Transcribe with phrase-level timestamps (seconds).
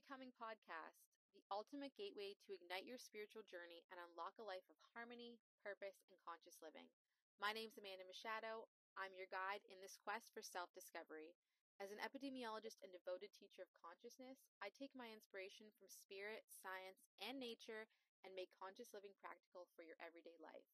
[0.00, 1.04] Becoming podcast,
[1.36, 6.00] the ultimate gateway to ignite your spiritual journey and unlock a life of harmony, purpose,
[6.08, 6.88] and conscious living.
[7.36, 8.64] My name's Amanda Machado.
[8.96, 11.36] I'm your guide in this quest for self discovery.
[11.84, 17.04] As an epidemiologist and devoted teacher of consciousness, I take my inspiration from spirit, science,
[17.20, 17.84] and nature
[18.24, 20.64] and make conscious living practical for your everyday life.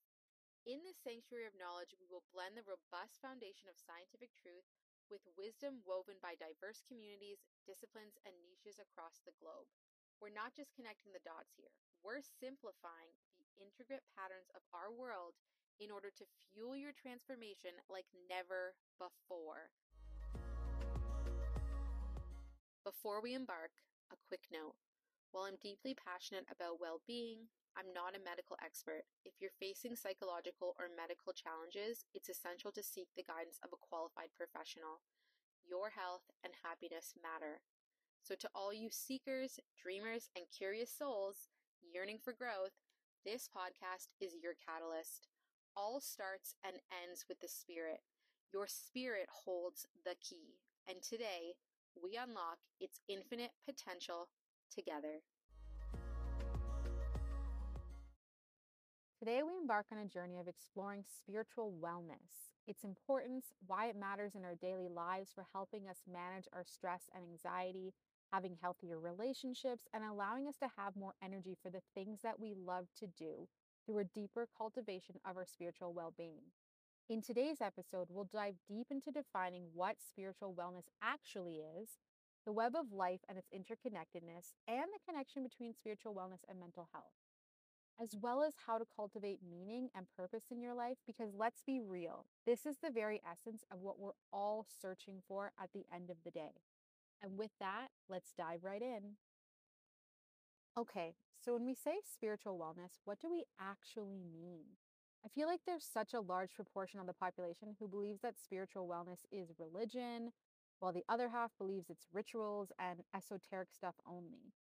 [0.67, 4.67] In this sanctuary of knowledge, we will blend the robust foundation of scientific truth
[5.11, 9.67] with wisdom woven by diverse communities, disciplines, and niches across the globe.
[10.23, 15.35] We're not just connecting the dots here, we're simplifying the intricate patterns of our world
[15.83, 16.25] in order to
[16.55, 19.75] fuel your transformation like never before.
[22.87, 23.75] Before we embark,
[24.15, 24.79] a quick note.
[25.35, 29.05] While I'm deeply passionate about well being, I'm not a medical expert.
[29.27, 33.83] If you're facing psychological or medical challenges, it's essential to seek the guidance of a
[33.83, 35.05] qualified professional.
[35.69, 37.61] Your health and happiness matter.
[38.23, 41.49] So, to all you seekers, dreamers, and curious souls
[41.83, 42.79] yearning for growth,
[43.25, 45.27] this podcast is your catalyst.
[45.77, 48.01] All starts and ends with the spirit.
[48.53, 50.55] Your spirit holds the key.
[50.89, 51.55] And today,
[52.01, 54.29] we unlock its infinite potential
[54.73, 55.23] together.
[59.19, 64.35] Today, we embark on a journey of exploring spiritual wellness, its importance, why it matters
[64.35, 67.93] in our daily lives for helping us manage our stress and anxiety,
[68.33, 72.55] having healthier relationships, and allowing us to have more energy for the things that we
[72.55, 73.49] love to do
[73.85, 76.43] through a deeper cultivation of our spiritual well being.
[77.09, 81.91] In today's episode, we'll dive deep into defining what spiritual wellness actually is,
[82.45, 86.89] the web of life and its interconnectedness, and the connection between spiritual wellness and mental
[86.93, 87.26] health
[88.03, 90.97] as well as how to cultivate meaning and purpose in your life.
[91.07, 95.53] Because let's be real, this is the very essence of what we're all searching for
[95.61, 96.53] at the end of the day.
[97.23, 99.17] And with that, let's dive right in.
[100.79, 104.65] Okay, so when we say spiritual wellness, what do we actually mean?
[105.25, 108.87] I feel like there's such a large proportion of the population who believes that spiritual
[108.87, 110.33] wellness is religion,
[110.81, 114.53] while the other half believes it's rituals and esoteric stuff only.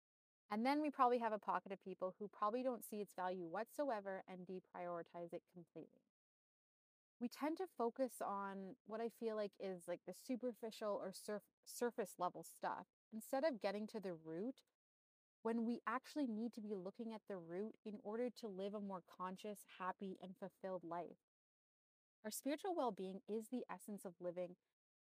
[0.51, 3.45] And then we probably have a pocket of people who probably don't see its value
[3.45, 6.01] whatsoever and deprioritize it completely.
[7.19, 11.43] We tend to focus on what I feel like is like the superficial or surf-
[11.65, 14.61] surface level stuff instead of getting to the root
[15.43, 18.81] when we actually need to be looking at the root in order to live a
[18.81, 21.17] more conscious, happy, and fulfilled life.
[22.25, 24.57] Our spiritual well being is the essence of living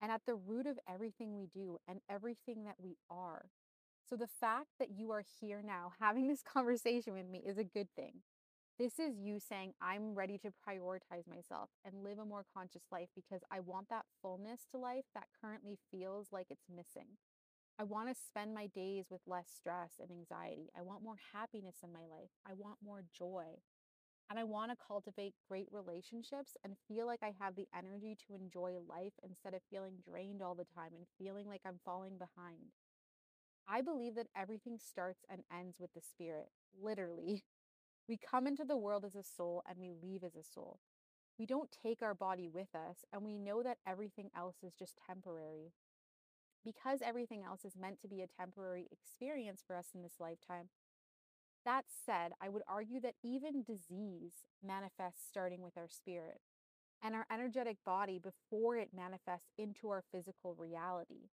[0.02, 3.50] and at the root of everything we do and everything that we are.
[4.10, 7.64] So the fact that you are here now having this conversation with me is a
[7.64, 8.22] good thing.
[8.80, 13.10] This is you saying, I'm ready to prioritize myself and live a more conscious life
[13.16, 17.18] because I want that fullness to life that currently feels like it's missing.
[17.80, 20.70] I want to spend my days with less stress and anxiety.
[20.78, 22.30] I want more happiness in my life.
[22.46, 23.46] I want more joy.
[24.30, 28.36] And I want to cultivate great relationships and feel like I have the energy to
[28.36, 32.72] enjoy life instead of feeling drained all the time and feeling like I'm falling behind.
[33.68, 36.50] I believe that everything starts and ends with the spirit,
[36.82, 37.44] literally.
[38.08, 40.80] We come into the world as a soul and we leave as a soul.
[41.38, 44.98] We don't take our body with us, and we know that everything else is just
[45.06, 45.74] temporary.
[46.66, 50.70] Because everything else is meant to be a temporary experience for us in this lifetime.
[51.64, 54.34] That said, I would argue that even disease
[54.66, 56.40] manifests starting with our spirit
[57.04, 61.30] and our energetic body before it manifests into our physical reality.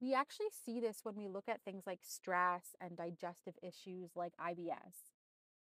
[0.00, 4.32] We actually see this when we look at things like stress and digestive issues like
[4.38, 5.12] IBS.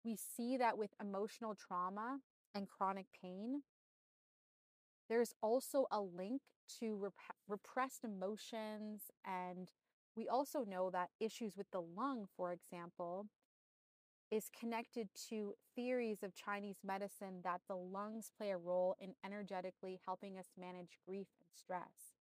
[0.03, 2.19] We see that with emotional trauma
[2.55, 3.61] and chronic pain,
[5.09, 6.41] there's also a link
[6.79, 7.13] to rep-
[7.47, 9.03] repressed emotions.
[9.25, 9.69] And
[10.15, 13.27] we also know that issues with the lung, for example,
[14.31, 19.99] is connected to theories of Chinese medicine that the lungs play a role in energetically
[20.05, 22.12] helping us manage grief and stress.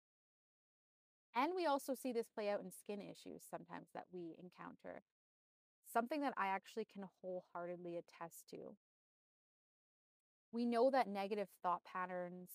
[1.35, 5.03] And we also see this play out in skin issues sometimes that we encounter.
[5.91, 8.75] Something that I actually can wholeheartedly attest to.
[10.51, 12.49] We know that negative thought patterns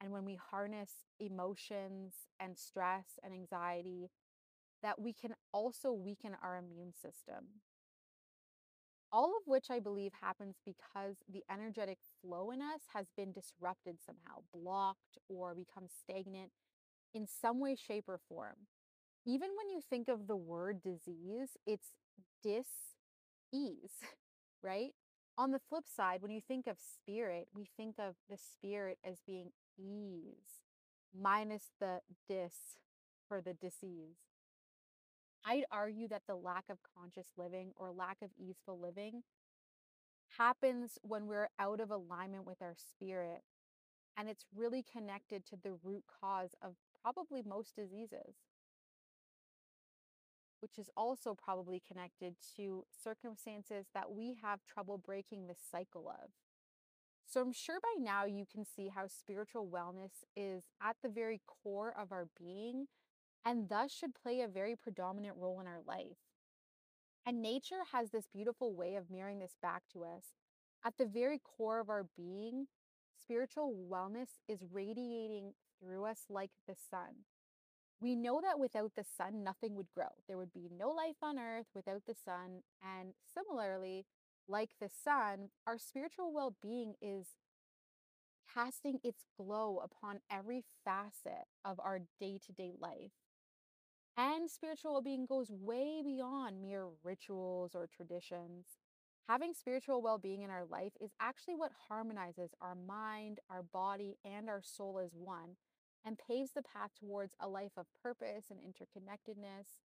[0.00, 4.10] and when we harness emotions and stress and anxiety,
[4.82, 7.62] that we can also weaken our immune system.
[9.10, 13.98] All of which I believe happens because the energetic flow in us has been disrupted
[14.04, 16.50] somehow, blocked, or become stagnant
[17.14, 18.66] in some way, shape, or form.
[19.26, 21.94] Even when you think of the word disease, it's
[22.42, 22.66] dis
[23.52, 24.02] ease,
[24.62, 24.92] right?
[25.36, 29.18] On the flip side, when you think of spirit, we think of the spirit as
[29.26, 30.60] being ease,
[31.18, 32.78] minus the dis
[33.28, 34.16] for the disease.
[35.44, 39.22] I'd argue that the lack of conscious living or lack of easeful living
[40.38, 43.42] happens when we're out of alignment with our spirit.
[44.16, 48.36] And it's really connected to the root cause of probably most diseases,
[50.60, 56.30] which is also probably connected to circumstances that we have trouble breaking the cycle of.
[57.26, 61.40] So I'm sure by now you can see how spiritual wellness is at the very
[61.46, 62.86] core of our being
[63.44, 66.16] and thus should play a very predominant role in our life.
[67.26, 70.34] And nature has this beautiful way of mirroring this back to us.
[70.84, 72.66] At the very core of our being,
[73.24, 77.24] spiritual wellness is radiating through us like the sun.
[78.00, 80.12] We know that without the sun, nothing would grow.
[80.28, 82.62] There would be no life on earth without the sun.
[82.82, 84.04] And similarly,
[84.46, 87.28] like the sun, our spiritual well being is
[88.52, 93.12] casting its glow upon every facet of our day to day life.
[94.16, 98.66] And spiritual well being goes way beyond mere rituals or traditions.
[99.28, 104.18] Having spiritual well being in our life is actually what harmonizes our mind, our body,
[104.24, 105.56] and our soul as one
[106.04, 109.80] and paves the path towards a life of purpose and interconnectedness,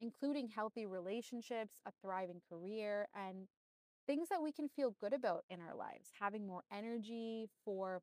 [0.00, 3.46] including healthy relationships, a thriving career, and
[4.06, 8.00] things that we can feel good about in our lives, having more energy for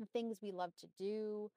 [0.00, 1.50] the things we love to do,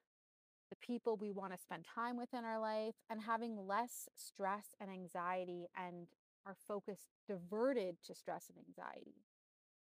[0.69, 4.75] the people we want to spend time with in our life, and having less stress
[4.79, 6.07] and anxiety and
[6.45, 9.15] our focus diverted to stress and anxiety.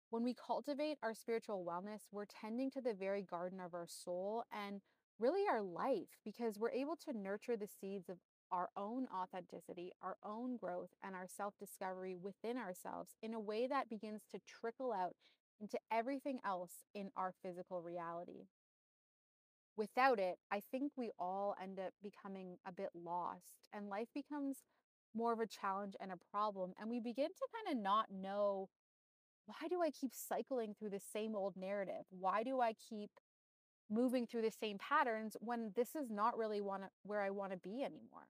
[0.09, 4.43] When we cultivate our spiritual wellness, we're tending to the very garden of our soul
[4.51, 4.81] and
[5.19, 8.17] really our life because we're able to nurture the seeds of
[8.51, 13.65] our own authenticity, our own growth, and our self discovery within ourselves in a way
[13.65, 15.15] that begins to trickle out
[15.59, 18.45] into everything else in our physical reality.
[19.75, 24.57] Without it, I think we all end up becoming a bit lost, and life becomes
[25.15, 26.73] more of a challenge and a problem.
[26.79, 28.69] And we begin to kind of not know
[29.45, 32.05] why do I keep cycling through the same old narrative?
[32.09, 33.11] Why do I keep
[33.89, 37.57] moving through the same patterns when this is not really wanna, where I want to
[37.57, 38.27] be anymore.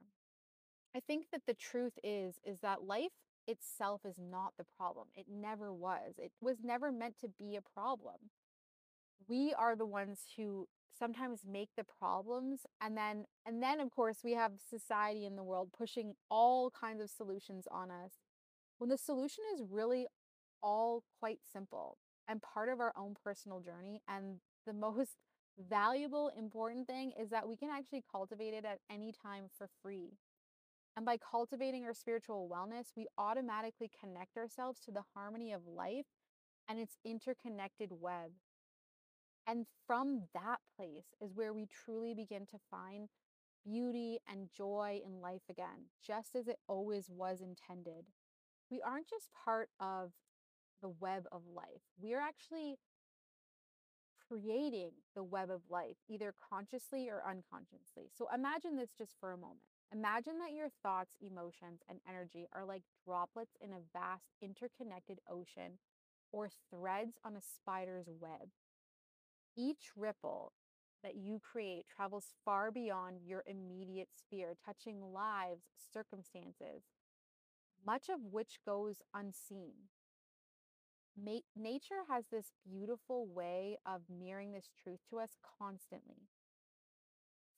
[0.95, 3.11] I think that the truth is is that life
[3.47, 5.07] itself is not the problem.
[5.15, 6.13] It never was.
[6.17, 8.15] It was never meant to be a problem.
[9.27, 10.67] We are the ones who
[10.97, 15.43] sometimes make the problems and then and then of course we have society in the
[15.43, 18.11] world pushing all kinds of solutions on us
[18.77, 20.05] when the solution is really
[20.61, 25.17] all quite simple and part of our own personal journey and the most
[25.69, 30.17] valuable, important thing is that we can actually cultivate it at any time for free.
[30.95, 36.05] And by cultivating our spiritual wellness, we automatically connect ourselves to the harmony of life
[36.69, 38.31] and its interconnected web.
[39.47, 43.09] And from that place is where we truly begin to find
[43.65, 48.05] beauty and joy in life again, just as it always was intended.
[48.69, 50.11] We aren't just part of
[50.81, 52.77] the web of life, we are actually
[54.27, 58.09] creating the web of life, either consciously or unconsciously.
[58.17, 59.59] So imagine this just for a moment.
[59.93, 65.77] Imagine that your thoughts, emotions, and energy are like droplets in a vast interconnected ocean
[66.31, 68.49] or threads on a spider's web.
[69.55, 70.53] Each ripple
[71.03, 76.83] that you create travels far beyond your immediate sphere, touching lives, circumstances,
[77.85, 79.73] much of which goes unseen.
[81.21, 86.29] Ma- nature has this beautiful way of mirroring this truth to us constantly.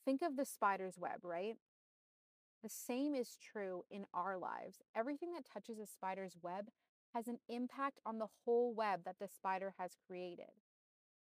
[0.03, 1.55] Think of the spider's web, right?
[2.63, 4.81] The same is true in our lives.
[4.95, 6.69] Everything that touches a spider's web
[7.13, 10.64] has an impact on the whole web that the spider has created.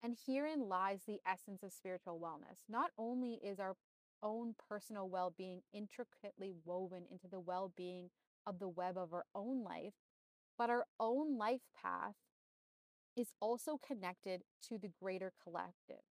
[0.02, 2.62] And herein lies the essence of spiritual wellness.
[2.68, 3.76] Not only is our
[4.22, 8.10] own personal well being intricately woven into the well being
[8.46, 9.94] of the web of our own life,
[10.56, 12.14] but our own life path
[13.16, 16.02] is also connected to the greater collective.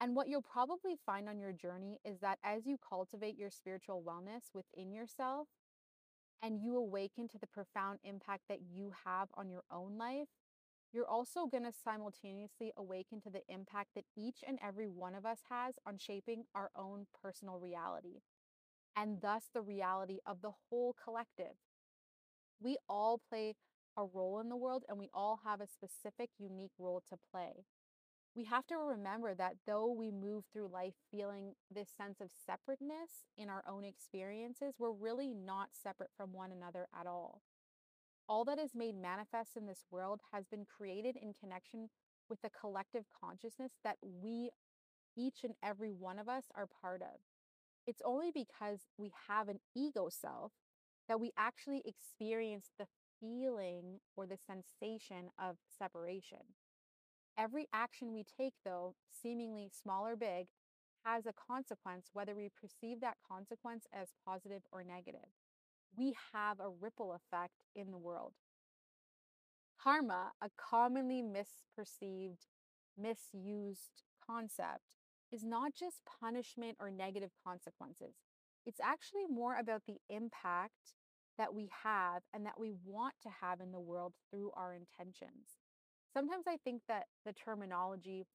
[0.00, 4.02] And what you'll probably find on your journey is that as you cultivate your spiritual
[4.02, 5.48] wellness within yourself
[6.42, 10.28] and you awaken to the profound impact that you have on your own life,
[10.92, 15.24] you're also going to simultaneously awaken to the impact that each and every one of
[15.24, 18.20] us has on shaping our own personal reality
[18.96, 21.54] and thus the reality of the whole collective.
[22.60, 23.54] We all play
[23.96, 27.64] a role in the world and we all have a specific, unique role to play.
[28.34, 33.24] We have to remember that though we move through life feeling this sense of separateness
[33.36, 37.42] in our own experiences, we're really not separate from one another at all.
[38.30, 41.88] All that is made manifest in this world has been created in connection
[42.28, 44.50] with the collective consciousness that we,
[45.16, 47.18] each and every one of us, are part of.
[47.88, 50.52] It's only because we have an ego self
[51.08, 52.86] that we actually experience the
[53.18, 56.54] feeling or the sensation of separation.
[57.36, 60.46] Every action we take, though, seemingly small or big,
[61.04, 65.30] has a consequence, whether we perceive that consequence as positive or negative.
[65.96, 68.32] We have a ripple effect in the world.
[69.82, 72.46] Karma, a commonly misperceived,
[72.96, 74.96] misused concept,
[75.32, 78.14] is not just punishment or negative consequences.
[78.66, 80.94] It's actually more about the impact
[81.38, 85.58] that we have and that we want to have in the world through our intentions.
[86.12, 88.26] Sometimes I think that the terminology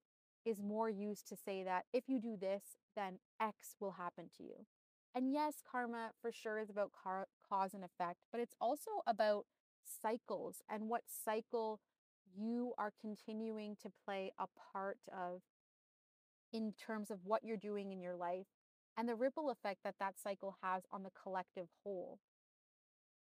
[0.46, 4.44] is more used to say that if you do this, then X will happen to
[4.44, 4.66] you.
[5.14, 9.46] And yes, karma for sure is about car- cause and effect, but it's also about
[10.02, 11.80] cycles and what cycle
[12.38, 15.42] you are continuing to play a part of
[16.52, 18.48] in terms of what you're doing in your life
[18.98, 22.20] and the ripple effect that that cycle has on the collective whole.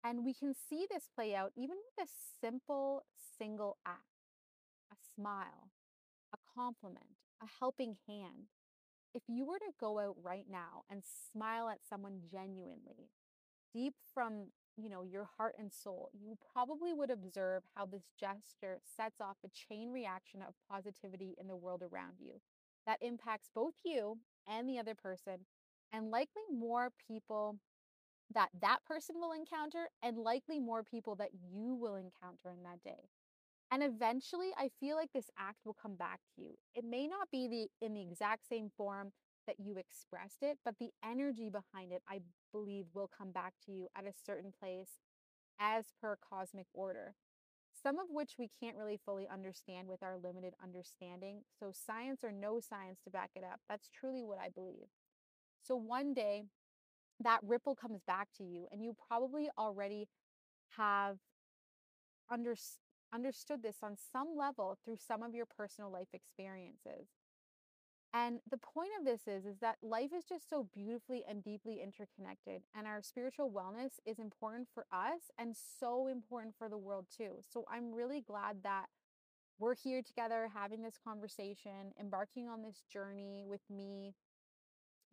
[0.04, 2.12] And we can see this play out even with a
[2.42, 3.04] simple
[3.38, 4.04] single act
[4.92, 5.72] a smile,
[6.34, 8.50] a compliment, a helping hand.
[9.14, 13.10] If you were to go out right now and smile at someone genuinely,
[13.74, 14.48] deep from
[14.78, 19.38] you know your heart and soul you probably would observe how this gesture sets off
[19.46, 22.40] a chain reaction of positivity in the world around you.
[22.88, 25.46] That impacts both you and the other person
[25.94, 27.58] and likely more people
[28.34, 32.82] that that person will encounter and likely more people that you will encounter in that
[32.84, 33.10] day.
[33.72, 36.56] And eventually i feel like this act will come back to you.
[36.76, 39.12] It may not be the in the exact same form
[39.52, 42.20] that you expressed it but the energy behind it i
[42.54, 45.00] believe will come back to you at a certain place
[45.60, 47.16] as per cosmic order
[47.84, 51.42] some of which we can't really fully understand with our limited understanding.
[51.60, 54.88] So, science or no science to back it up, that's truly what I believe.
[55.64, 56.44] So, one day
[57.24, 60.08] that ripple comes back to you, and you probably already
[60.78, 61.18] have
[62.30, 62.56] under,
[63.14, 67.08] understood this on some level through some of your personal life experiences.
[68.14, 71.82] And the point of this is is that life is just so beautifully and deeply
[71.82, 77.06] interconnected and our spiritual wellness is important for us and so important for the world
[77.16, 77.36] too.
[77.42, 78.88] So I'm really glad that
[79.60, 84.16] we're here together having this conversation, embarking on this journey with me,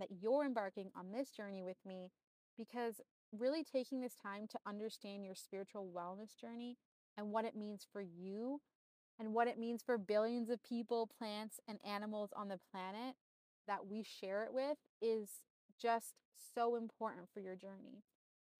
[0.00, 2.10] that you're embarking on this journey with me
[2.56, 3.00] because
[3.32, 6.78] really taking this time to understand your spiritual wellness journey
[7.16, 8.60] and what it means for you
[9.18, 13.14] and what it means for billions of people, plants, and animals on the planet
[13.66, 15.28] that we share it with is
[15.80, 16.14] just
[16.54, 18.02] so important for your journey.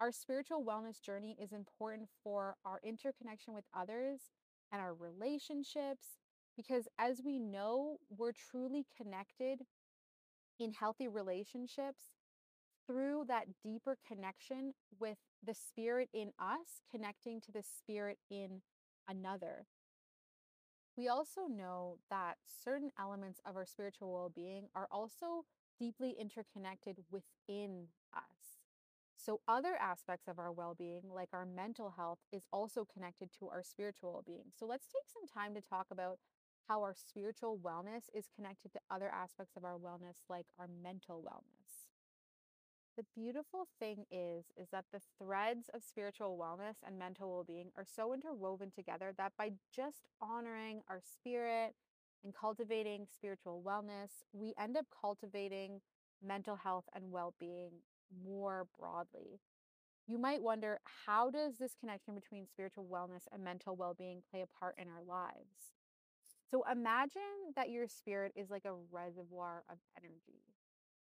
[0.01, 4.21] Our spiritual wellness journey is important for our interconnection with others
[4.71, 6.19] and our relationships
[6.57, 9.61] because, as we know, we're truly connected
[10.61, 12.03] in healthy relationships
[12.87, 18.63] through that deeper connection with the spirit in us connecting to the spirit in
[19.09, 19.67] another.
[20.99, 25.45] We also know that certain elements of our spiritual well being are also
[25.79, 28.59] deeply interconnected within us.
[29.17, 33.49] So, other aspects of our well being, like our mental health, is also connected to
[33.49, 34.51] our spiritual well being.
[34.59, 36.19] So, let's take some time to talk about
[36.67, 41.23] how our spiritual wellness is connected to other aspects of our wellness, like our mental
[41.23, 41.58] wellness.
[42.99, 47.85] The beautiful thing is is that the threads of spiritual wellness and mental well-being are
[47.85, 51.77] so interwoven together that by just honoring our spirit
[52.25, 55.81] and cultivating spiritual wellness, we end up cultivating
[56.21, 57.71] mental health and well-being
[58.27, 59.39] more broadly.
[60.09, 64.59] You might wonder how does this connection between spiritual wellness and mental well-being play a
[64.59, 65.71] part in our lives?
[66.51, 70.43] So imagine that your spirit is like a reservoir of energy.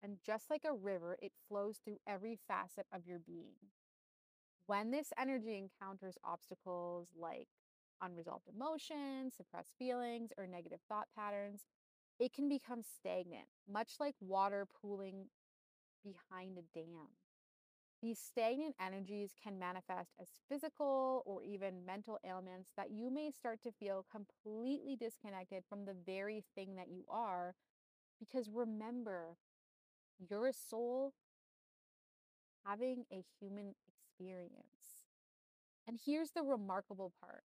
[0.04, 3.72] And just like a river, it flows through every facet of your being.
[4.66, 7.50] When this energy encounters obstacles like
[8.02, 11.66] unresolved emotions, suppressed feelings, or negative thought patterns,
[12.20, 15.26] it can become stagnant, much like water pooling
[16.04, 17.10] behind a dam.
[18.02, 23.62] These stagnant energies can manifest as physical or even mental ailments that you may start
[23.64, 27.54] to feel completely disconnected from the very thing that you are.
[28.20, 29.38] Because remember,
[30.30, 31.14] you're a soul
[32.66, 35.06] having a human experience.
[35.88, 37.44] And here's the remarkable part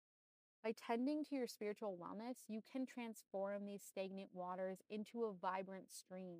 [0.62, 5.90] by tending to your spiritual wellness, you can transform these stagnant waters into a vibrant
[5.90, 6.38] stream.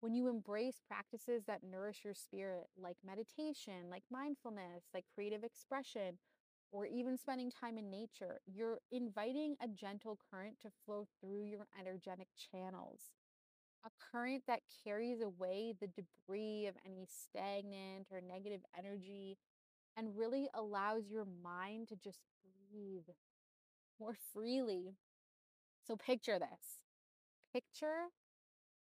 [0.00, 6.18] When you embrace practices that nourish your spirit, like meditation, like mindfulness, like creative expression,
[6.70, 11.66] or even spending time in nature, you're inviting a gentle current to flow through your
[11.80, 13.12] energetic channels
[13.86, 19.38] a current that carries away the debris of any stagnant or negative energy
[19.96, 22.20] and really allows your mind to just
[22.70, 23.08] breathe
[24.00, 24.94] more freely.
[25.86, 26.80] So, picture this
[27.52, 28.08] picture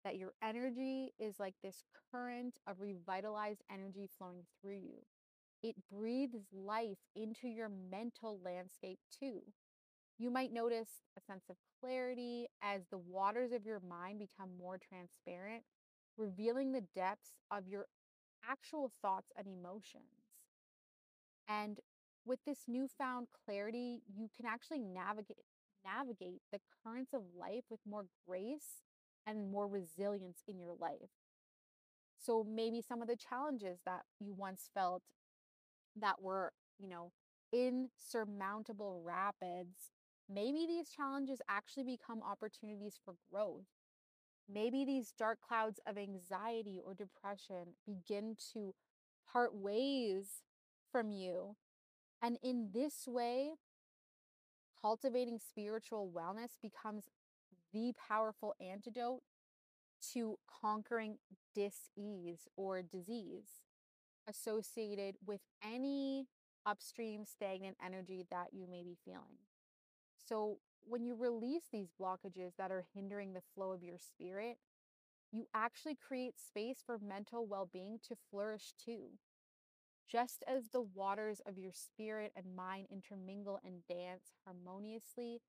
[0.04, 5.00] that your energy is like this current of revitalized energy flowing through you.
[5.62, 9.42] It breathes life into your mental landscape too.
[10.18, 14.78] You might notice a sense of clarity as the waters of your mind become more
[14.78, 15.64] transparent,
[16.16, 17.86] revealing the depths of your
[18.48, 20.24] actual thoughts and emotions.
[21.48, 21.80] And
[22.24, 25.44] with this newfound clarity, you can actually navigate
[25.84, 28.82] navigate the currents of life with more grace
[29.24, 31.10] and more resilience in your life.
[32.18, 35.02] So maybe some of the challenges that you once felt
[35.96, 37.12] that were, you know,
[37.52, 39.92] insurmountable rapids,
[40.32, 43.66] maybe these challenges actually become opportunities for growth.
[44.52, 48.74] Maybe these dark clouds of anxiety or depression begin to
[49.30, 50.42] part ways
[50.90, 51.56] from you.
[52.22, 53.54] And in this way,
[54.80, 57.04] cultivating spiritual wellness becomes
[57.72, 59.22] the powerful antidote
[60.12, 61.18] to conquering
[61.54, 63.62] dis-ease or disease
[64.28, 66.26] associated with any
[66.64, 69.38] upstream stagnant energy that you may be feeling.
[70.28, 74.58] So, when you release these blockages that are hindering the flow of your spirit,
[75.32, 79.10] you actually create space for mental well being to flourish too.
[80.08, 85.40] Just as the waters of your spirit and mind intermingle and dance harmoniously,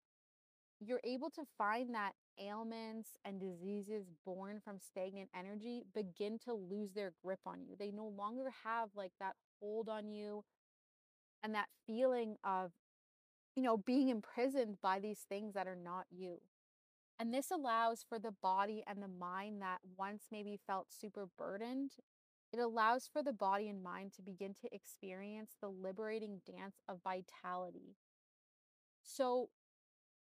[0.79, 6.93] you're able to find that ailments and diseases born from stagnant energy begin to lose
[6.93, 7.75] their grip on you.
[7.77, 10.43] They no longer have like that hold on you
[11.43, 12.71] and that feeling of,
[13.57, 16.37] you know, being imprisoned by these things that are not you.
[17.19, 21.93] And this allows for the body and the mind that once maybe felt super burdened,
[22.53, 26.99] it allows for the body and mind to begin to experience the liberating dance of
[27.03, 27.95] vitality.
[29.01, 29.49] So,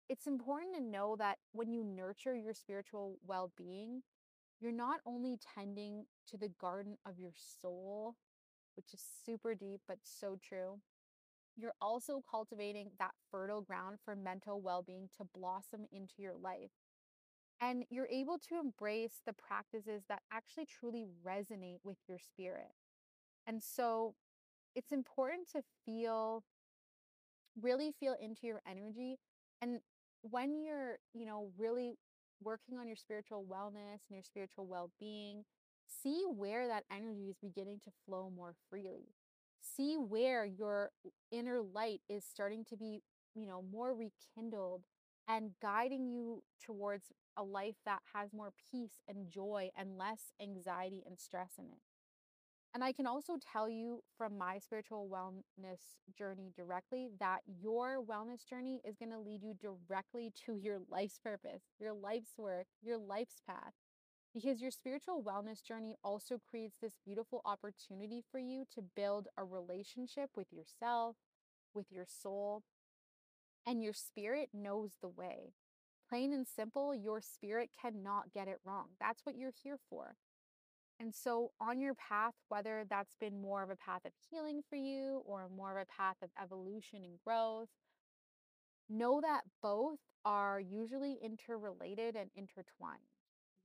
[0.09, 4.01] it's important to know that when you nurture your spiritual well being,
[4.59, 8.15] you're not only tending to the garden of your soul,
[8.75, 10.79] which is super deep but so true,
[11.57, 16.71] you're also cultivating that fertile ground for mental well being to blossom into your life.
[17.61, 22.71] And you're able to embrace the practices that actually truly resonate with your spirit.
[23.47, 24.15] And so
[24.75, 26.43] it's important to feel,
[27.61, 29.17] really feel into your energy
[29.61, 29.79] and
[30.21, 31.93] when you're, you know, really
[32.41, 35.43] working on your spiritual wellness and your spiritual well being,
[35.87, 39.07] see where that energy is beginning to flow more freely.
[39.61, 40.91] See where your
[41.31, 43.01] inner light is starting to be,
[43.35, 44.83] you know, more rekindled
[45.27, 51.03] and guiding you towards a life that has more peace and joy and less anxiety
[51.05, 51.79] and stress in it.
[52.73, 55.79] And I can also tell you from my spiritual wellness
[56.15, 61.19] journey directly that your wellness journey is going to lead you directly to your life's
[61.19, 63.73] purpose, your life's work, your life's path.
[64.39, 69.43] Because your spiritual wellness journey also creates this beautiful opportunity for you to build a
[69.43, 71.17] relationship with yourself,
[71.73, 72.63] with your soul,
[73.67, 75.51] and your spirit knows the way.
[76.07, 78.85] Plain and simple, your spirit cannot get it wrong.
[78.97, 80.15] That's what you're here for.
[81.01, 84.77] And so, on your path, whether that's been more of a path of healing for
[84.77, 87.67] you or more of a path of evolution and growth,
[88.89, 92.99] know that both are usually interrelated and intertwined.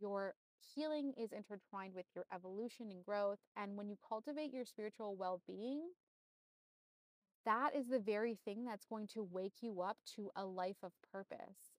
[0.00, 0.34] Your
[0.74, 3.38] healing is intertwined with your evolution and growth.
[3.56, 5.90] And when you cultivate your spiritual well being,
[7.44, 10.92] that is the very thing that's going to wake you up to a life of
[11.12, 11.74] purpose.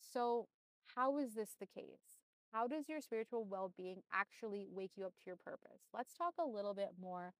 [0.00, 0.48] So,
[0.94, 2.20] how is this the case?
[2.52, 5.88] How does your spiritual well being actually wake you up to your purpose?
[5.92, 7.32] Let's talk a little bit more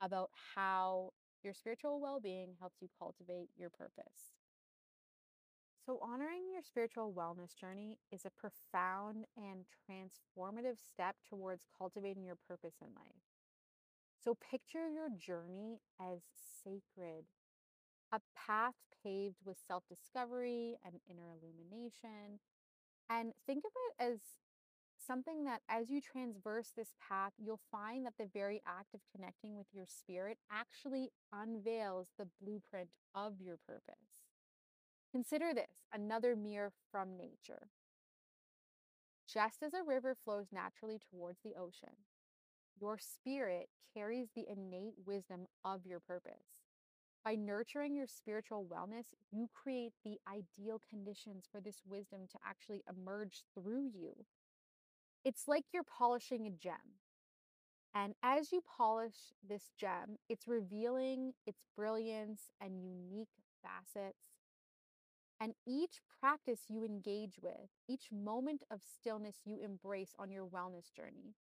[0.00, 1.12] about how
[1.44, 4.35] your spiritual well being helps you cultivate your purpose.
[5.86, 12.34] So, honoring your spiritual wellness journey is a profound and transformative step towards cultivating your
[12.48, 13.22] purpose in life.
[14.18, 16.22] So, picture your journey as
[16.64, 17.26] sacred,
[18.10, 22.40] a path paved with self discovery and inner illumination.
[23.08, 24.18] And think of it as
[25.06, 29.54] something that as you transverse this path, you'll find that the very act of connecting
[29.54, 34.15] with your spirit actually unveils the blueprint of your purpose.
[35.16, 37.70] Consider this another mirror from nature.
[39.26, 41.96] Just as a river flows naturally towards the ocean,
[42.80, 46.60] your spirit carries the innate wisdom of your purpose.
[47.24, 52.84] By nurturing your spiritual wellness, you create the ideal conditions for this wisdom to actually
[52.88, 54.26] emerge through you
[55.24, 57.00] It's like you're polishing a gem.
[57.94, 63.30] And as you polish this gem, it's revealing its brilliance and unique
[63.62, 64.35] facets.
[65.40, 70.92] And each practice you engage with, each moment of stillness you embrace on your wellness
[70.94, 71.34] journey,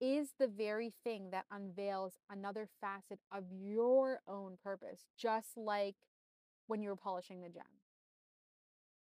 [0.00, 5.96] is the very thing that unveils another facet of your own purpose, just like
[6.66, 7.62] when you're polishing the gem.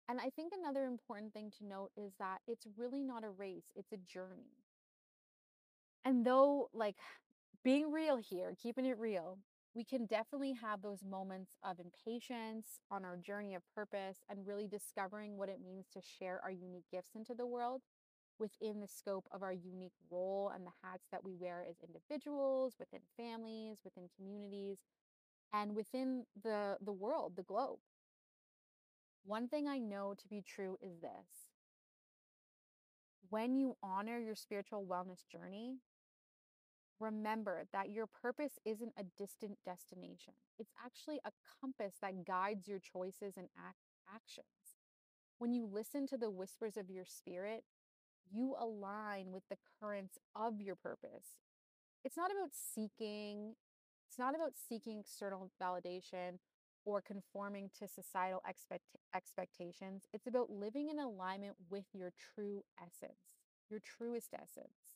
[0.09, 3.71] And I think another important thing to note is that it's really not a race,
[3.75, 4.53] it's a journey.
[6.05, 6.95] And though, like,
[7.63, 9.39] being real here, keeping it real,
[9.77, 14.67] we can definitely have those moments of impatience on our journey of purpose and really
[14.67, 17.83] discovering what it means to share our unique gifts into the world
[18.39, 22.73] within the scope of our unique role and the hats that we wear as individuals,
[22.79, 24.79] within families, within communities,
[25.53, 27.77] and within the, the world, the globe.
[29.25, 31.51] One thing I know to be true is this
[33.29, 35.75] when you honor your spiritual wellness journey,
[36.99, 40.33] remember that your purpose isn't a distant destination.
[40.59, 41.31] It's actually a
[41.61, 43.77] compass that guides your choices and act-
[44.13, 44.47] actions.
[45.39, 47.63] When you listen to the whispers of your spirit,
[48.31, 51.39] you align with the currents of your purpose.
[52.03, 53.55] It's not about seeking,
[54.09, 56.39] it's not about seeking external validation
[56.85, 60.05] or conforming to societal expect- expectations.
[60.13, 63.35] It's about living in alignment with your true essence,
[63.69, 64.86] your truest essence.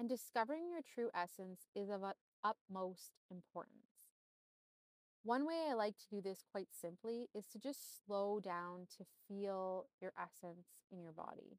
[0.00, 2.00] And discovering your true essence is of
[2.42, 4.08] utmost importance.
[5.22, 9.04] One way I like to do this quite simply is to just slow down to
[9.28, 11.58] feel your essence in your body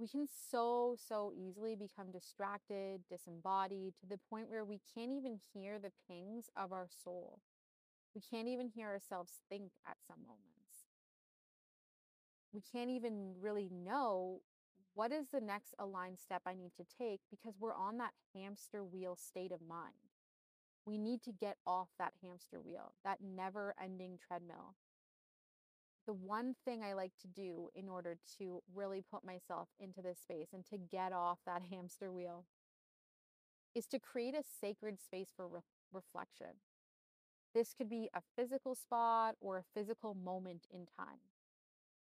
[0.00, 5.38] we can so, so easily become distracted, disembodied to the point where we can't even
[5.52, 7.40] hear the pings of our soul.
[8.14, 10.46] We can't even hear ourselves think at some moments.
[12.52, 14.40] We can't even really know
[14.94, 18.84] what is the next aligned step I need to take because we're on that hamster
[18.84, 19.94] wheel state of mind.
[20.86, 24.74] We need to get off that hamster wheel, that never ending treadmill
[26.10, 30.18] the one thing I like to do in order to really put myself into this
[30.18, 32.46] space and to get off that hamster wheel
[33.76, 35.60] is to create a sacred space for re-
[35.92, 36.58] reflection.
[37.54, 41.20] This could be a physical spot or a physical moment in time.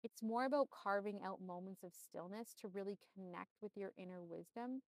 [0.03, 4.83] It's more about carving out moments of stillness to really connect with your inner wisdom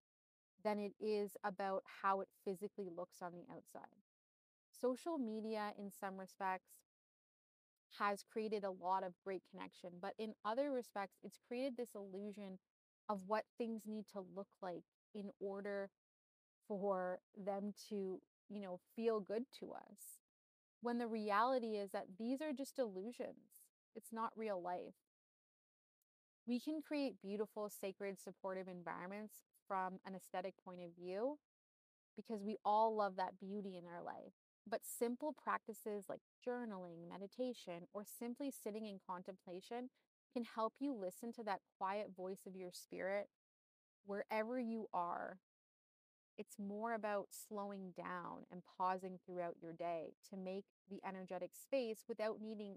[0.65, 3.97] than it is about how it physically looks on the outside.
[4.71, 6.71] Social media, in some respects,
[7.99, 9.91] has created a lot of great connection.
[10.01, 12.59] But in other respects, it's created this illusion
[13.09, 15.91] of what things need to look like in order
[16.69, 20.21] for them to, you know, feel good to us.
[20.83, 23.60] When the reality is that these are just illusions,
[23.95, 24.95] it's not real life.
[26.47, 29.35] We can create beautiful, sacred, supportive environments
[29.69, 31.39] from an aesthetic point of view
[32.17, 34.33] because we all love that beauty in our life.
[34.69, 39.91] But simple practices like journaling, meditation, or simply sitting in contemplation
[40.33, 43.29] can help you listen to that quiet voice of your spirit
[44.05, 45.39] wherever you are.
[46.39, 52.05] It's more about slowing down and pausing throughout your day to make the energetic space
[52.09, 52.77] without needing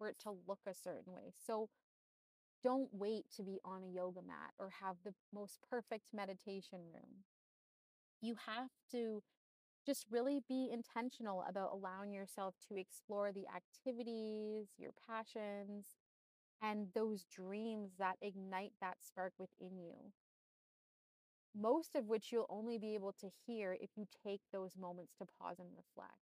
[0.00, 1.34] for it to look a certain way.
[1.46, 1.68] So
[2.64, 7.24] don't wait to be on a yoga mat or have the most perfect meditation room.
[8.22, 9.22] You have to
[9.86, 15.86] just really be intentional about allowing yourself to explore the activities, your passions,
[16.62, 20.12] and those dreams that ignite that spark within you.
[21.54, 25.26] Most of which you'll only be able to hear if you take those moments to
[25.26, 26.14] pause and reflect.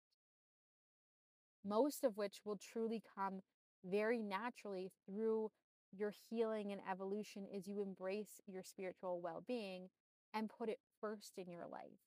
[1.65, 3.43] Most of which will truly come
[3.91, 5.51] very naturally through
[5.97, 9.89] your healing and evolution as you embrace your spiritual well being
[10.35, 12.07] and put it first in your life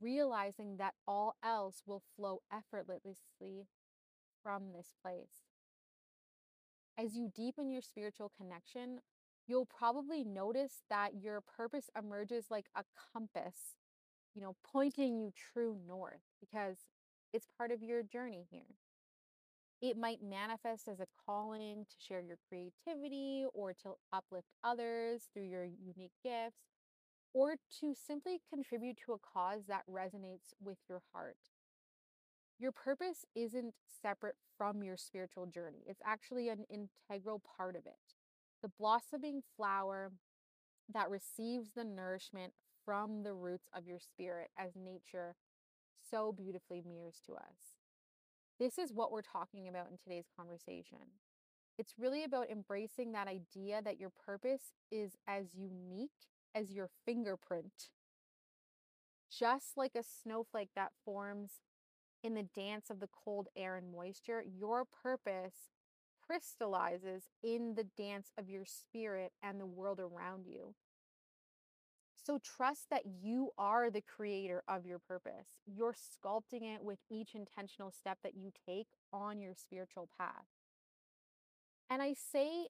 [0.00, 3.66] realizing that all else will flow effortlessly
[4.42, 5.44] from this place.
[6.98, 9.00] As you deepen your spiritual connection,
[9.46, 13.76] you'll probably notice that your purpose emerges like a compass,
[14.34, 16.76] you know, pointing you true north because
[17.32, 18.76] it's part of your journey here.
[19.80, 25.44] It might manifest as a calling to share your creativity or to uplift others through
[25.48, 26.60] your unique gifts
[27.32, 31.36] or to simply contribute to a cause that resonates with your heart.
[32.58, 38.14] Your purpose isn't separate from your spiritual journey, it's actually an integral part of it.
[38.62, 40.12] The blossoming flower
[40.92, 42.52] that receives the nourishment
[42.84, 45.36] from the roots of your spirit as nature
[46.10, 47.69] so beautifully mirrors to us.
[48.60, 50.98] This is what we're talking about in today's conversation.
[51.78, 57.88] It's really about embracing that idea that your purpose is as unique as your fingerprint.
[59.30, 61.62] Just like a snowflake that forms
[62.22, 65.70] in the dance of the cold air and moisture, your purpose
[66.20, 70.74] crystallizes in the dance of your spirit and the world around you.
[72.22, 75.56] So trust that you are the creator of your purpose.
[75.66, 80.44] You're sculpting it with each intentional step that you take on your spiritual path.
[81.88, 82.68] And I say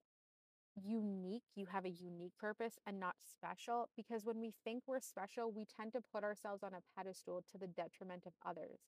[0.83, 5.51] unique, you have a unique purpose and not special because when we think we're special,
[5.51, 8.81] we tend to put ourselves on a pedestal to the detriment of others.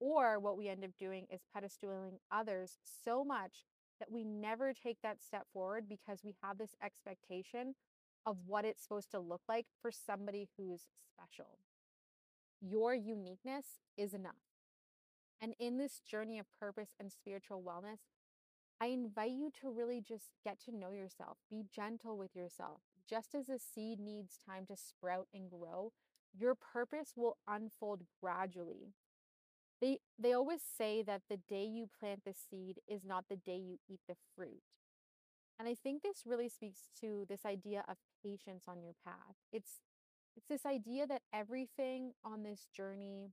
[0.00, 3.64] Or what we end up doing is pedestaling others so much
[4.00, 7.74] that we never take that step forward because we have this expectation
[8.24, 10.82] of what it's supposed to look like for somebody who's
[11.12, 11.58] special.
[12.60, 14.34] Your uniqueness is enough.
[15.40, 17.98] And in this journey of purpose and spiritual wellness,
[18.80, 22.80] I invite you to really just get to know yourself, be gentle with yourself.
[23.08, 25.92] Just as a seed needs time to sprout and grow,
[26.36, 28.94] your purpose will unfold gradually.
[29.80, 33.56] They they always say that the day you plant the seed is not the day
[33.56, 34.62] you eat the fruit.
[35.62, 39.36] And I think this really speaks to this idea of patience on your path.
[39.52, 39.78] It's
[40.36, 43.30] it's this idea that everything on this journey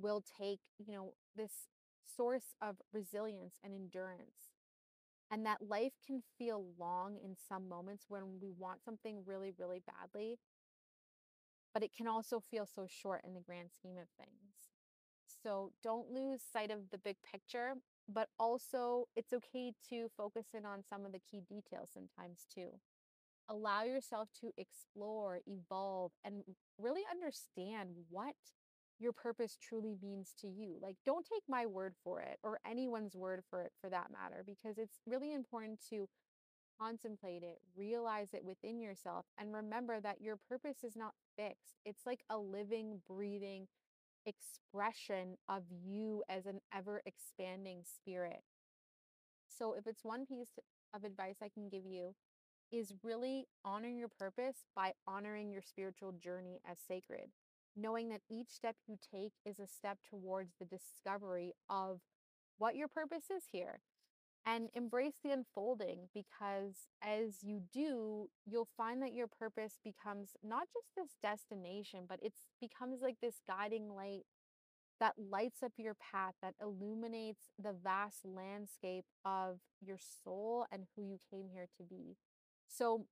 [0.00, 1.68] will take, you know, this
[2.04, 4.56] source of resilience and endurance.
[5.30, 9.82] And that life can feel long in some moments when we want something really, really
[9.86, 10.40] badly.
[11.72, 14.72] But it can also feel so short in the grand scheme of things.
[15.44, 17.74] So don't lose sight of the big picture,
[18.08, 22.70] but also it's okay to focus in on some of the key details sometimes too.
[23.48, 26.42] Allow yourself to explore, evolve, and
[26.78, 28.34] really understand what
[29.00, 30.76] your purpose truly means to you.
[30.80, 34.44] Like, don't take my word for it or anyone's word for it for that matter,
[34.46, 36.06] because it's really important to
[36.80, 41.78] contemplate it, realize it within yourself, and remember that your purpose is not fixed.
[41.84, 43.66] It's like a living, breathing,
[44.26, 48.42] expression of you as an ever expanding spirit.
[49.48, 50.58] So, if it's one piece
[50.94, 52.14] of advice I can give you,
[52.72, 57.30] is really honor your purpose by honoring your spiritual journey as sacred,
[57.76, 62.00] knowing that each step you take is a step towards the discovery of
[62.58, 63.80] what your purpose is here.
[64.46, 70.66] And embrace the unfolding because as you do, you'll find that your purpose becomes not
[70.72, 74.24] just this destination, but it becomes like this guiding light
[74.98, 81.02] that lights up your path, that illuminates the vast landscape of your soul and who
[81.02, 82.16] you came here to be.
[82.68, 83.06] So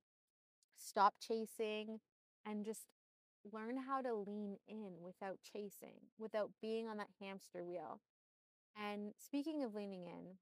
[0.76, 2.00] stop chasing
[2.46, 2.86] and just
[3.52, 8.00] learn how to lean in without chasing, without being on that hamster wheel.
[8.76, 10.36] And speaking of leaning in,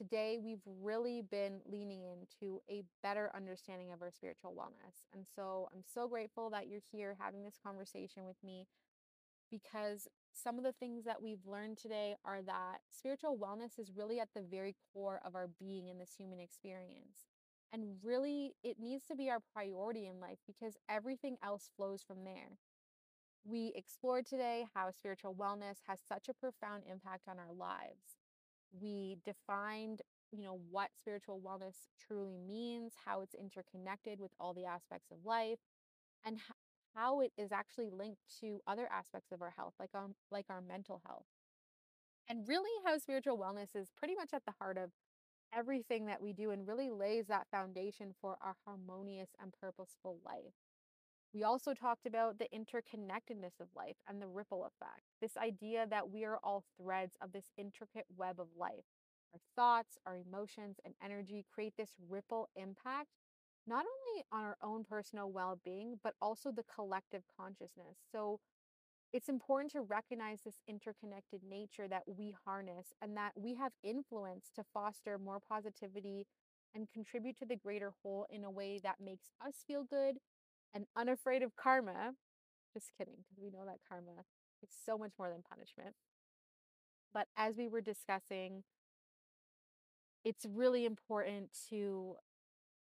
[0.00, 5.04] today we've really been leaning into a better understanding of our spiritual wellness.
[5.12, 8.66] And so I'm so grateful that you're here having this conversation with me
[9.50, 14.20] because some of the things that we've learned today are that spiritual wellness is really
[14.20, 17.26] at the very core of our being in this human experience.
[17.70, 22.24] And really, it needs to be our priority in life because everything else flows from
[22.24, 22.56] there.
[23.44, 28.19] We explored today how spiritual wellness has such a profound impact on our lives
[28.78, 30.02] we defined
[30.32, 35.18] you know what spiritual wellness truly means how it's interconnected with all the aspects of
[35.24, 35.58] life
[36.24, 36.38] and
[36.94, 40.60] how it is actually linked to other aspects of our health like um like our
[40.60, 41.26] mental health.
[42.28, 44.90] And really how spiritual wellness is pretty much at the heart of
[45.52, 50.54] everything that we do and really lays that foundation for our harmonious and purposeful life
[51.32, 55.02] we also talked about the interconnectedness of life and the ripple effect.
[55.20, 58.84] This idea that we are all threads of this intricate web of life.
[59.32, 63.10] Our thoughts, our emotions, and energy create this ripple impact,
[63.66, 67.98] not only on our own personal well being, but also the collective consciousness.
[68.10, 68.40] So
[69.12, 74.50] it's important to recognize this interconnected nature that we harness and that we have influence
[74.56, 76.26] to foster more positivity
[76.74, 80.16] and contribute to the greater whole in a way that makes us feel good
[80.74, 82.14] and unafraid of karma.
[82.72, 84.24] Just kidding, because we know that karma
[84.62, 85.94] is so much more than punishment.
[87.12, 88.62] But as we were discussing,
[90.24, 92.16] it's really important to,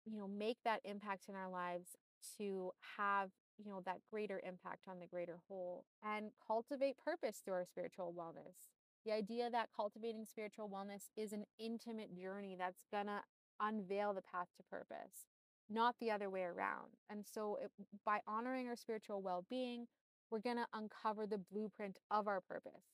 [0.05, 1.96] you know, make that impact in our lives
[2.37, 7.55] to have, you know, that greater impact on the greater whole and cultivate purpose through
[7.55, 8.68] our spiritual wellness.
[9.07, 13.22] The idea that cultivating spiritual wellness is an intimate journey that's gonna
[13.61, 15.27] unveil the path to purpose
[15.70, 16.94] not the other way around.
[17.11, 17.70] And so, it,
[18.04, 19.87] by honoring our spiritual well being,
[20.31, 22.85] we're going to uncover the blueprint of our purpose.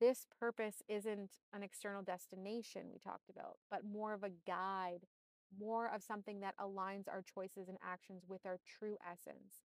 [0.00, 5.06] this purpose isn't an external destination we talked about, but more of a guide,
[5.58, 9.62] more of something that aligns our choices and actions with our true essence.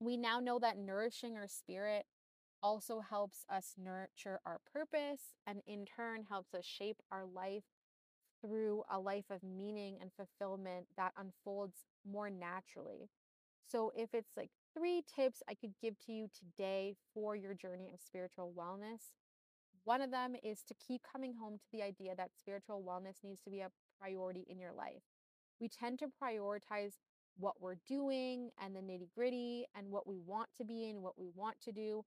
[0.00, 2.06] We now know that nourishing our spirit
[2.62, 7.64] also helps us nurture our purpose and in turn helps us shape our life
[8.42, 11.78] through a life of meaning and fulfillment that unfolds
[12.10, 13.08] more naturally.
[13.66, 17.90] So, if it's like three tips I could give to you today for your journey
[17.94, 19.12] of spiritual wellness,
[19.84, 23.40] one of them is to keep coming home to the idea that spiritual wellness needs
[23.42, 25.02] to be a priority in your life.
[25.60, 26.94] We tend to prioritize
[27.38, 31.18] what we're doing and the nitty gritty and what we want to be and what
[31.18, 32.04] we want to do,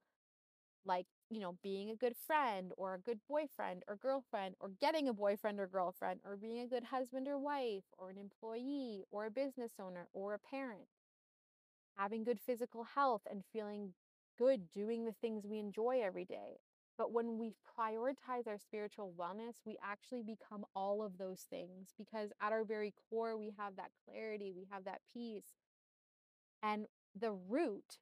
[0.85, 5.07] like, you know, being a good friend or a good boyfriend or girlfriend or getting
[5.09, 9.25] a boyfriend or girlfriend or being a good husband or wife or an employee or
[9.25, 10.87] a business owner or a parent.
[11.97, 13.93] Having good physical health and feeling
[14.37, 16.59] good doing the things we enjoy every day.
[16.97, 22.31] But when we prioritize our spiritual wellness, we actually become all of those things because
[22.39, 25.55] at our very core, we have that clarity, we have that peace.
[26.61, 27.97] And the root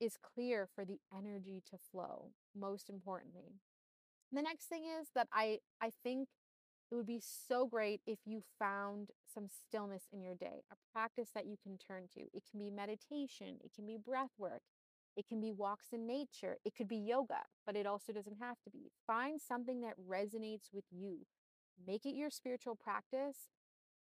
[0.00, 3.60] is clear for the energy to flow, most importantly.
[4.32, 6.28] The next thing is that I, I think
[6.90, 11.30] it would be so great if you found some stillness in your day, a practice
[11.34, 12.20] that you can turn to.
[12.20, 14.62] It can be meditation, it can be breath work,
[15.18, 16.58] it can be walks in nature.
[16.64, 18.92] It could be yoga, but it also doesn't have to be.
[19.04, 21.26] Find something that resonates with you.
[21.84, 23.48] Make it your spiritual practice,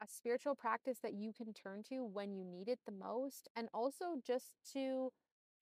[0.03, 3.69] a spiritual practice that you can turn to when you need it the most, and
[3.73, 5.13] also just to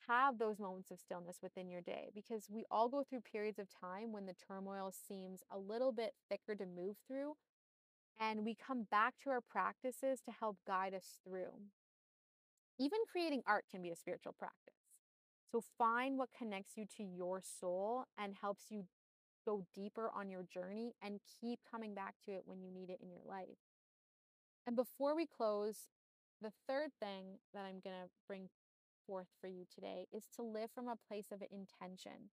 [0.08, 3.68] have those moments of stillness within your day because we all go through periods of
[3.70, 7.36] time when the turmoil seems a little bit thicker to move through.
[8.20, 11.52] And we come back to our practices to help guide us through.
[12.80, 14.74] Even creating art can be a spiritual practice.
[15.52, 18.86] So find what connects you to your soul and helps you
[19.46, 23.00] go deeper on your journey and keep coming back to it when you need it
[23.02, 23.60] in your life.
[24.66, 25.88] And before we close,
[26.42, 28.50] the third thing that I'm going to bring
[29.06, 32.30] forth for you today is to live from a place of intention.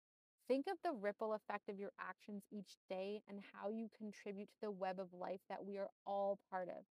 [0.48, 4.62] Think of the ripple effect of your actions each day and how you contribute to
[4.62, 6.86] the web of life that we are all part of.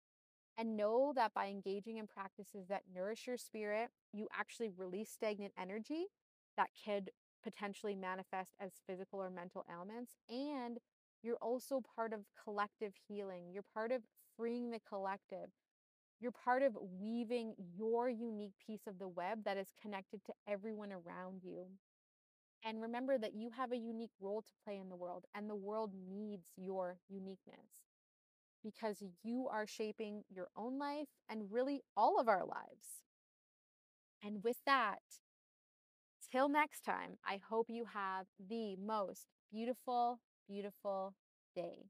[0.57, 5.53] And know that by engaging in practices that nourish your spirit, you actually release stagnant
[5.59, 6.07] energy
[6.57, 7.11] that could
[7.43, 10.13] potentially manifest as physical or mental ailments.
[10.29, 10.79] And
[11.23, 13.51] you're also part of collective healing.
[13.51, 14.01] You're part of
[14.37, 15.49] freeing the collective.
[16.19, 20.91] You're part of weaving your unique piece of the web that is connected to everyone
[20.91, 21.65] around you.
[22.63, 25.55] And remember that you have a unique role to play in the world, and the
[25.55, 27.85] world needs your uniqueness
[28.63, 33.03] because you are shaping your own life and really all of our lives.
[34.23, 34.99] And with that,
[36.31, 41.13] till next time, I hope you have the most beautiful, beautiful
[41.55, 41.85] day.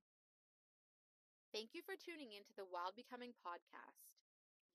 [1.54, 4.15] Thank you for tuning in to the Wild Becoming podcast,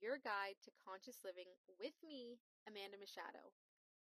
[0.00, 3.52] your guide to conscious living with me, Amanda Machado,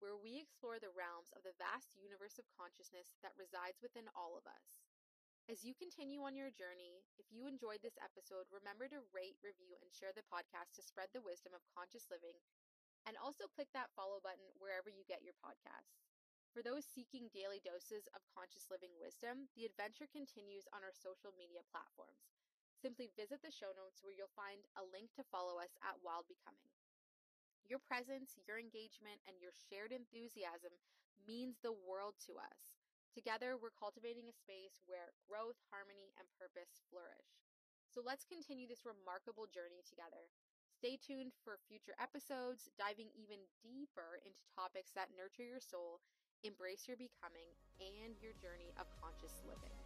[0.02, 4.34] where we explore the realms of the vast universe of consciousness that resides within all
[4.34, 4.74] of us.
[5.46, 9.78] As you continue on your journey, if you enjoyed this episode, remember to rate, review,
[9.86, 12.42] and share the podcast to spread the wisdom of conscious living.
[13.06, 16.02] And also click that follow button wherever you get your podcasts.
[16.56, 21.36] For those seeking daily doses of conscious living wisdom, the adventure continues on our social
[21.36, 22.43] media platforms.
[22.84, 26.28] Simply visit the show notes where you'll find a link to follow us at Wild
[26.28, 26.68] Becoming.
[27.64, 30.76] Your presence, your engagement, and your shared enthusiasm
[31.24, 32.76] means the world to us.
[33.16, 37.40] Together, we're cultivating a space where growth, harmony, and purpose flourish.
[37.88, 40.28] So let's continue this remarkable journey together.
[40.76, 46.04] Stay tuned for future episodes, diving even deeper into topics that nurture your soul,
[46.44, 49.78] embrace your becoming, and your journey of conscious living.